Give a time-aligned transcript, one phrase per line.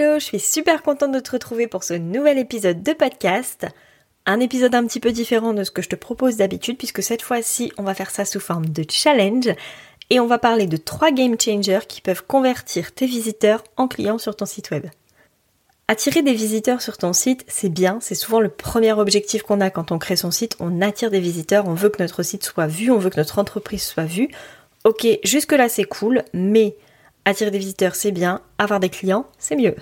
[0.00, 3.66] Hello, je suis super contente de te retrouver pour ce nouvel épisode de podcast.
[4.24, 7.20] Un épisode un petit peu différent de ce que je te propose d'habitude puisque cette
[7.20, 9.50] fois-ci on va faire ça sous forme de challenge
[10.08, 14.16] et on va parler de trois game changers qui peuvent convertir tes visiteurs en clients
[14.16, 14.86] sur ton site web.
[15.86, 19.68] Attirer des visiteurs sur ton site, c'est bien, c'est souvent le premier objectif qu'on a
[19.68, 22.68] quand on crée son site, on attire des visiteurs, on veut que notre site soit
[22.68, 24.30] vu, on veut que notre entreprise soit vue.
[24.84, 26.74] Ok, jusque là c'est cool, mais
[27.30, 28.40] Attirer des visiteurs, c'est bien.
[28.58, 29.76] Avoir des clients, c'est mieux.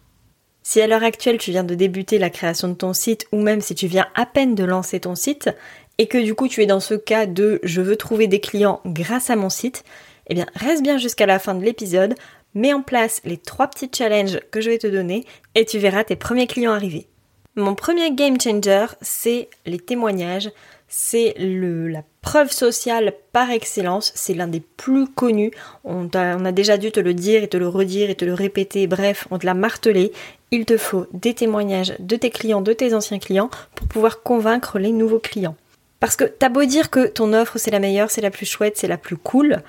[0.62, 3.60] si à l'heure actuelle, tu viens de débuter la création de ton site, ou même
[3.60, 5.50] si tu viens à peine de lancer ton site,
[5.98, 8.80] et que du coup tu es dans ce cas de je veux trouver des clients
[8.86, 9.82] grâce à mon site,
[10.28, 12.14] eh bien reste bien jusqu'à la fin de l'épisode,
[12.54, 15.24] mets en place les trois petits challenges que je vais te donner,
[15.56, 17.08] et tu verras tes premiers clients arriver.
[17.56, 20.52] Mon premier game changer, c'est les témoignages
[20.96, 25.50] c'est la preuve sociale par excellence, c'est l'un des plus connus.
[25.82, 28.86] On a, déjà dû te le dire et te le redire et te le répéter,
[28.86, 30.12] bref, on te l'a martelé.
[30.52, 34.78] Il te faut des témoignages de tes clients, de tes anciens clients, pour pouvoir convaincre
[34.78, 35.56] les nouveaux clients.
[35.98, 38.76] Parce que t'as beau dire que ton offre c'est la meilleure, c'est la plus chouette,
[38.76, 39.62] c'est la plus cool,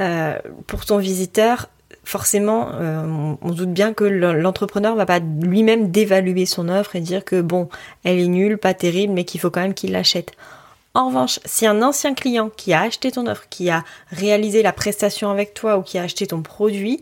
[0.00, 1.68] euh, pour ton visiteur,
[2.04, 7.22] forcément, euh, on, doute bien que l'entrepreneur va pas lui-même dévaluer son offre et dire
[7.22, 7.68] que bon,
[8.02, 10.32] elle est nulle, pas terrible, mais qu'il faut quand même qu'il l'achète.
[10.94, 14.72] En revanche, si un ancien client qui a acheté ton offre, qui a réalisé la
[14.72, 17.00] prestation avec toi ou qui a acheté ton produit,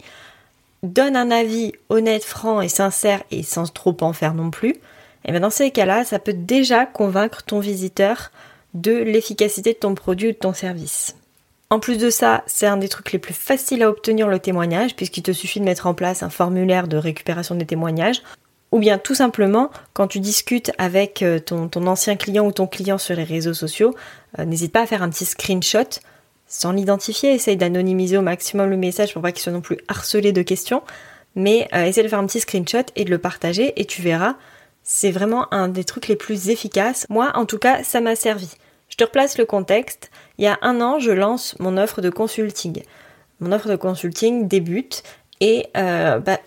[0.82, 4.74] donne un avis honnête, franc et sincère et sans trop en faire non plus,
[5.24, 8.30] et eh bien dans ces cas-là, ça peut déjà convaincre ton visiteur
[8.74, 11.16] de l'efficacité de ton produit ou de ton service.
[11.70, 14.96] En plus de ça, c'est un des trucs les plus faciles à obtenir le témoignage,
[14.96, 18.22] puisqu'il te suffit de mettre en place un formulaire de récupération des témoignages.
[18.70, 22.98] Ou bien tout simplement, quand tu discutes avec euh, ton, ancien client ou ton client
[22.98, 23.94] sur les réseaux sociaux,
[24.38, 26.00] euh, n'hésite pas à faire un petit screenshot
[26.46, 30.32] sans l'identifier, essaye d'anonymiser au maximum le message pour pas qu'il soit non plus harcelé
[30.32, 30.82] de questions,
[31.34, 34.36] mais euh, essaye de faire un petit screenshot et de le partager et tu verras,
[34.82, 37.06] c'est vraiment un des trucs les plus efficaces.
[37.10, 38.50] Moi, en tout cas, ça m'a servi.
[38.88, 40.10] Je te replace le contexte.
[40.38, 42.82] Il y a un an, je lance mon offre de consulting.
[43.40, 45.02] Mon offre de consulting débute
[45.40, 46.38] et bah,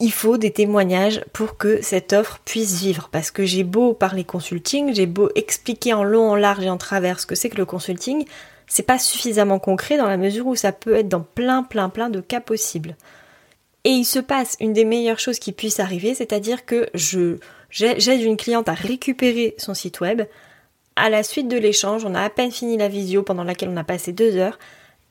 [0.00, 3.08] il faut des témoignages pour que cette offre puisse vivre.
[3.10, 6.76] Parce que j'ai beau parler consulting, j'ai beau expliquer en long, en large et en
[6.76, 8.24] travers ce que c'est que le consulting,
[8.66, 12.10] c'est pas suffisamment concret dans la mesure où ça peut être dans plein, plein, plein
[12.10, 12.96] de cas possibles.
[13.84, 17.38] Et il se passe une des meilleures choses qui puisse arriver, c'est-à-dire que je
[17.70, 20.22] j'aide une cliente à récupérer son site web.
[20.96, 23.76] À la suite de l'échange, on a à peine fini la visio pendant laquelle on
[23.76, 24.58] a passé deux heures.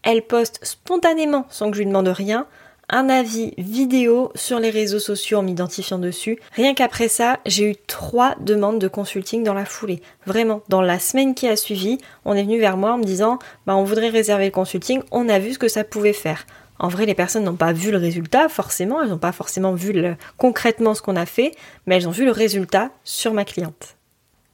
[0.04, 2.48] Elle poste spontanément, sans que je lui demande rien,
[2.90, 6.40] un avis vidéo sur les réseaux sociaux en m'identifiant dessus.
[6.54, 10.02] Rien qu'après ça, j'ai eu trois demandes de consulting dans la foulée.
[10.26, 13.40] Vraiment, dans la semaine qui a suivi, on est venu vers moi en me disant
[13.66, 16.46] bah on voudrait réserver le consulting, on a vu ce que ça pouvait faire.
[16.80, 19.94] En vrai, les personnes n'ont pas vu le résultat, forcément, elles n'ont pas forcément vu
[20.38, 21.54] concrètement ce qu'on a fait,
[21.86, 23.96] mais elles ont vu le résultat sur ma cliente.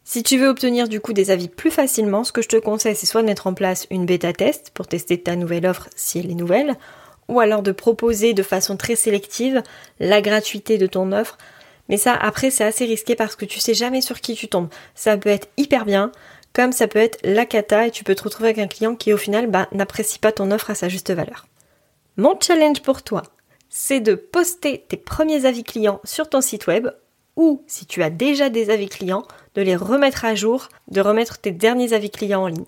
[0.05, 2.95] Si tu veux obtenir du coup des avis plus facilement, ce que je te conseille,
[2.95, 6.19] c'est soit de mettre en place une bêta test pour tester ta nouvelle offre si
[6.19, 6.75] elle est nouvelle,
[7.27, 9.61] ou alors de proposer de façon très sélective
[9.99, 11.37] la gratuité de ton offre.
[11.89, 14.69] Mais ça, après, c'est assez risqué parce que tu sais jamais sur qui tu tombes.
[14.95, 16.11] Ça peut être hyper bien,
[16.53, 19.11] comme ça peut être la cata et tu peux te retrouver avec un client qui
[19.11, 21.47] au final bah, n'apprécie pas ton offre à sa juste valeur.
[22.15, 23.23] Mon challenge pour toi,
[23.69, 26.89] c'est de poster tes premiers avis clients sur ton site web
[27.35, 29.25] ou si tu as déjà des avis clients,
[29.55, 32.65] de les remettre à jour, de remettre tes derniers avis clients en ligne.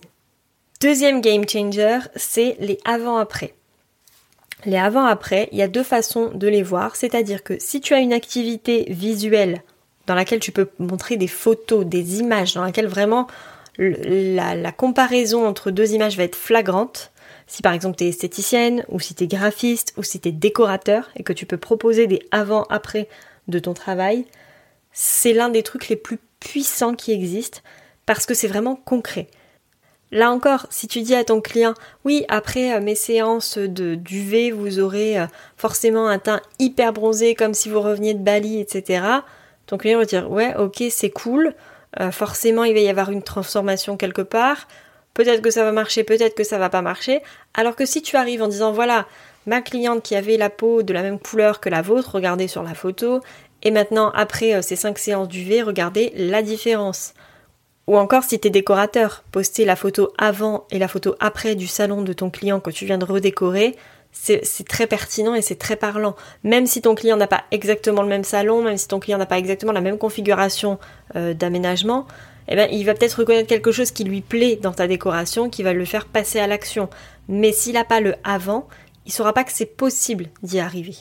[0.81, 3.53] Deuxième game changer, c'est les avant-après.
[4.65, 7.99] Les avant-après, il y a deux façons de les voir, c'est-à-dire que si tu as
[7.99, 9.61] une activité visuelle
[10.07, 13.27] dans laquelle tu peux montrer des photos, des images, dans laquelle vraiment
[13.77, 17.11] la, comparaison entre deux images va être flagrante,
[17.47, 20.31] si par exemple tu es esthéticienne ou si tu es graphiste ou si tu es
[20.31, 23.07] décorateur et que tu peux proposer des avant-après
[23.47, 24.25] de ton travail,
[24.91, 27.59] c'est l'un des trucs les plus puissants qui existent
[28.05, 29.27] parce que c'est vraiment concret.
[30.15, 31.73] Là encore, si tu dis à ton client,
[32.05, 35.25] oui, après euh, mes séances de d'UV, vous aurez euh,
[35.57, 39.05] forcément un teint hyper bronzé comme si vous reveniez de Bali, etc.
[39.65, 41.53] Ton client va dire, ouais, ok, c'est cool.
[41.99, 44.69] Euh, forcément, il va y avoir une transformation quelque part.
[45.15, 47.21] peut-être que ça va marcher, peut-être que ça va pas marcher.
[47.53, 49.07] Alors que si tu arrives en disant voilà,
[49.45, 52.63] ma cliente qui avait la peau de la même couleur que la vôtre, regardez sur
[52.63, 53.19] la photo,
[53.63, 57.13] et maintenant après ces 5 séances d'UV, regardez la différence.
[57.87, 61.67] Ou encore si tu es décorateur, poster la photo avant et la photo après du
[61.67, 63.75] salon de ton client que tu viens de redécorer,
[64.11, 66.15] c'est très pertinent et c'est très parlant.
[66.43, 69.25] Même si ton client n'a pas exactement le même salon, même si ton client n'a
[69.25, 70.79] pas exactement la même configuration
[71.15, 72.07] euh, d'aménagement,
[72.47, 75.63] eh ben, il va peut-être reconnaître quelque chose qui lui plaît dans ta décoration, qui
[75.63, 76.89] va le faire passer à l'action.
[77.27, 78.67] Mais s'il n'a pas le avant,
[79.05, 80.95] il saura pas que c'est possible d'y arriver.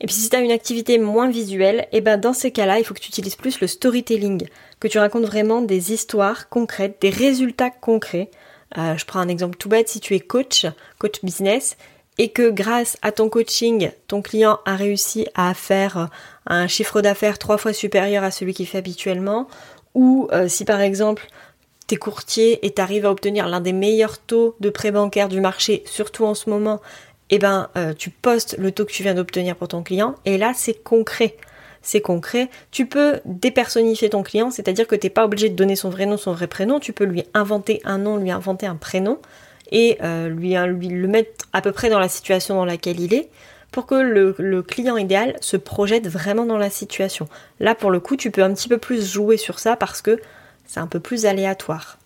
[0.00, 2.84] Et puis si tu as une activité moins visuelle, eh ben dans ces cas-là, il
[2.84, 4.46] faut que tu utilises plus le storytelling,
[4.78, 8.30] que tu racontes vraiment des histoires concrètes, des résultats concrets.
[8.76, 10.66] Euh, je prends un exemple tout bête, si tu es coach,
[10.98, 11.76] coach business,
[12.18, 16.10] et que grâce à ton coaching, ton client a réussi à faire
[16.46, 19.48] un chiffre d'affaires trois fois supérieur à celui qu'il fait habituellement,
[19.94, 21.26] ou euh, si par exemple
[21.86, 25.84] t'es courtier et t'arrives à obtenir l'un des meilleurs taux de prêt bancaire du marché,
[25.86, 26.80] surtout en ce moment,
[27.30, 30.38] eh ben euh, tu postes le taux que tu viens d'obtenir pour ton client et
[30.38, 31.36] là c'est concret.
[31.82, 32.48] C'est concret.
[32.72, 36.16] Tu peux dépersonnifier ton client, c'est-à-dire que t'es pas obligé de donner son vrai nom,
[36.16, 36.80] son vrai prénom.
[36.80, 39.18] Tu peux lui inventer un nom, lui inventer un prénom
[39.70, 43.14] et euh, lui, lui le mettre à peu près dans la situation dans laquelle il
[43.14, 43.30] est
[43.70, 47.28] pour que le, client idéal se projette vraiment dans la situation.
[47.60, 50.18] Là, pour le coup, tu peux un petit peu plus jouer sur ça parce que
[50.64, 51.98] c'est un peu plus aléatoire.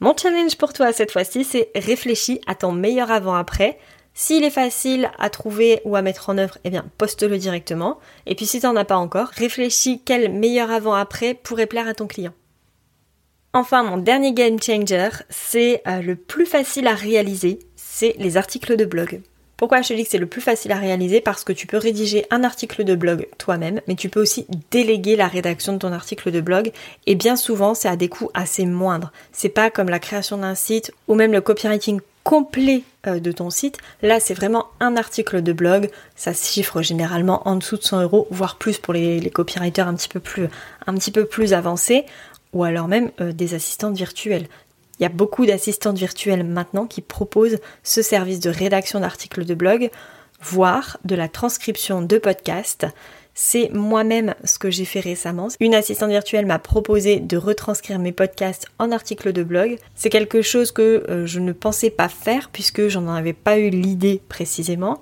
[0.00, 3.78] Mon challenge pour toi cette fois-ci, c'est réfléchis à ton meilleur avant-après.
[4.14, 7.98] S'il est facile à trouver ou à mettre en œuvre, eh bien, poste-le directement.
[8.26, 11.94] Et puis si tu n'en as pas encore, réfléchis quel meilleur avant-après pourrait plaire à
[11.94, 12.32] ton client.
[13.52, 18.76] Enfin, mon dernier game changer, c'est euh, le plus facile à réaliser, c'est les articles
[18.76, 19.20] de blog.
[19.58, 21.78] Pourquoi je te dis que c'est le plus facile à réaliser Parce que tu peux
[21.78, 25.92] rédiger un article de blog toi-même, mais tu peux aussi déléguer la rédaction de ton
[25.92, 26.70] article de blog.
[27.06, 29.10] Et bien souvent, c'est à des coûts assez moindres.
[29.32, 33.50] C'est pas comme la création d'un site ou même le copywriting complet euh, de ton
[33.50, 33.78] site.
[34.00, 35.90] Là, c'est vraiment un article de blog.
[36.14, 39.94] Ça se chiffre généralement en dessous de 100 euros, voire plus pour les, copywriters un
[39.94, 40.46] petit peu plus,
[40.86, 42.04] un petit peu plus avancés
[42.52, 44.46] ou alors même euh, des assistantes virtuelles.
[44.98, 49.54] Il y a beaucoup d'assistantes virtuelles maintenant qui proposent ce service de rédaction d'articles de
[49.54, 49.90] blog,
[50.42, 52.86] voire de la transcription de podcasts.
[53.34, 55.46] C'est moi-même ce que j'ai fait récemment.
[55.60, 59.78] Une assistante virtuelle m'a proposé de retranscrire mes podcasts en articles de blog.
[59.94, 63.70] C'est quelque chose que euh, je ne pensais pas faire puisque j'en avais pas eu
[63.70, 65.00] l'idée précisément.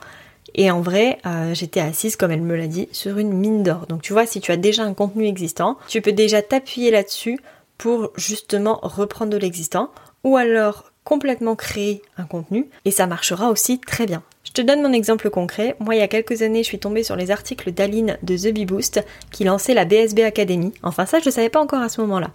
[0.54, 3.86] Et en vrai, euh, j'étais assise, comme elle me l'a dit, sur une mine d'or.
[3.86, 7.38] Donc tu vois, si tu as déjà un contenu existant, tu peux déjà t'appuyer là-dessus
[7.78, 9.90] pour justement reprendre de l'existant
[10.24, 14.22] ou alors complètement créer un contenu et ça marchera aussi très bien.
[14.44, 15.76] Je te donne mon exemple concret.
[15.80, 18.52] Moi, il y a quelques années, je suis tombée sur les articles d'Aline de The
[18.52, 20.72] Bee Boost qui lançait la BSB Academy.
[20.82, 22.30] Enfin, ça, je ne savais pas encore à ce moment-là.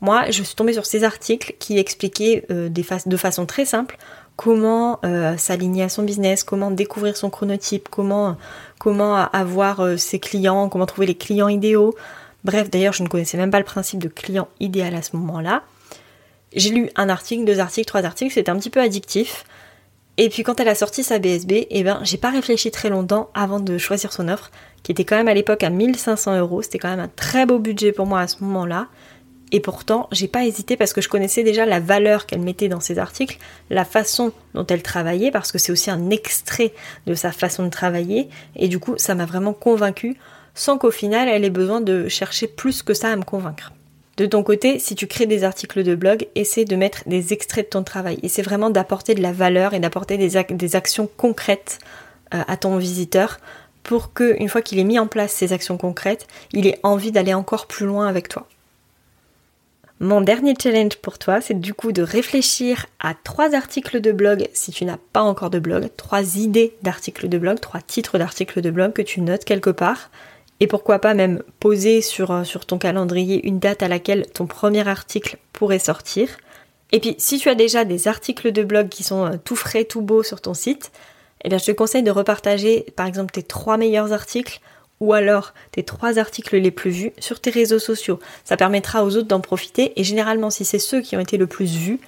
[0.00, 3.96] Moi, je suis tombée sur ces articles qui expliquaient euh, de façon très simple
[4.36, 8.36] comment euh, s'aligner à son business, comment découvrir son chronotype, comment,
[9.32, 11.94] avoir euh, ses clients, comment trouver les clients idéaux,
[12.46, 15.64] Bref, d'ailleurs, je ne connaissais même pas le principe de client idéal à ce moment-là.
[16.54, 19.44] J'ai lu un article, deux articles, trois articles, c'était un petit peu addictif.
[20.16, 23.30] Et puis quand elle a sorti sa BSB, eh ben, j'ai pas réfléchi très longtemps
[23.34, 24.52] avant de choisir son offre,
[24.84, 26.62] qui était quand même à l'époque à 1500 euros.
[26.62, 28.86] C'était quand même un très beau budget pour moi à ce moment-là.
[29.50, 32.80] Et pourtant, j'ai pas hésité parce que je connaissais déjà la valeur qu'elle mettait dans
[32.80, 33.38] ses articles,
[33.70, 36.72] la façon dont elle travaillait, parce que c'est aussi un extrait
[37.08, 38.28] de sa façon de travailler.
[38.54, 40.16] Et du coup, ça m'a vraiment convaincue
[40.56, 43.72] sans qu'au final elle ait besoin de chercher plus que ça à me convaincre.
[44.16, 47.66] De ton côté, si tu crées des articles de blog, essaie de mettre des extraits
[47.66, 48.18] de ton travail.
[48.28, 51.78] C'est vraiment d'apporter de la valeur et d'apporter des, actions concrètes
[52.34, 53.38] euh, à ton visiteur
[53.82, 57.12] pour que, une fois qu'il ait mis en place ces actions concrètes, il ait envie
[57.12, 58.48] d'aller encore plus loin avec toi.
[60.00, 64.48] Mon dernier challenge pour toi, c'est du coup de réfléchir à trois articles de blog
[64.54, 68.60] si tu n'as pas encore de blog, trois idées d'articles de blog, trois titres d'articles
[68.60, 70.10] de blog que tu notes quelque part
[70.60, 74.46] et pourquoi pas même poser sur, euh, sur ton calendrier une date à laquelle ton
[74.46, 76.28] premier article pourrait sortir.
[76.92, 79.84] Et puis si tu as déjà des articles de blog qui sont euh, tout frais,
[79.84, 80.92] tout beaux sur ton site,
[81.44, 84.60] eh je te conseille de repartager par exemple tes trois meilleurs articles
[85.00, 88.18] ou alors tes trois articles les plus vus sur tes réseaux sociaux.
[88.44, 91.46] Ça permettra aux autres d'en profiter et généralement si c'est ceux qui ont été le
[91.46, 92.00] plus vus,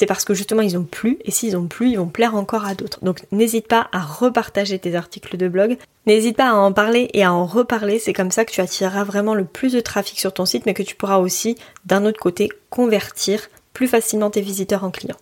[0.00, 2.64] c'est parce que justement ils ont plu et s'ils ont plu, ils vont plaire encore
[2.64, 3.04] à d'autres.
[3.04, 5.76] Donc n'hésite pas à repartager tes articles de blog,
[6.06, 9.04] n'hésite pas à en parler et à en reparler, c'est comme ça que tu attireras
[9.04, 12.18] vraiment le plus de trafic sur ton site mais que tu pourras aussi d'un autre
[12.18, 15.18] côté convertir plus facilement tes visiteurs en clients.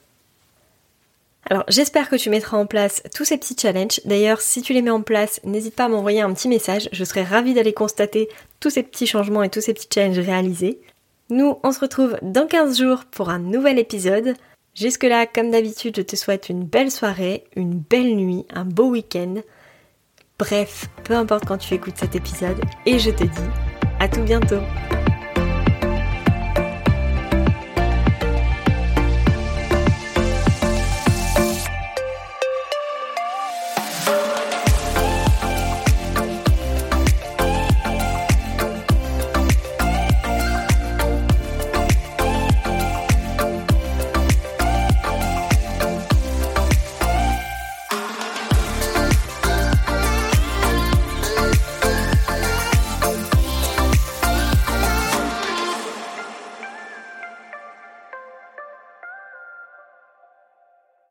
[1.50, 4.00] Alors j'espère que tu mettras en place tous ces petits challenges.
[4.04, 6.88] D'ailleurs, si tu les mets en place, n'hésite pas à m'envoyer un petit message.
[6.92, 8.28] Je serai ravie d'aller constater
[8.60, 10.78] tous ces petits changements et tous ces petits challenges réalisés.
[11.30, 14.36] Nous, on se retrouve dans 15 jours pour un nouvel épisode.
[14.78, 19.34] Jusque-là, comme d'habitude, je te souhaite une belle soirée, une belle nuit, un beau week-end.
[20.38, 23.50] Bref, peu importe quand tu écoutes cet épisode, et je te dis
[23.98, 24.60] à tout bientôt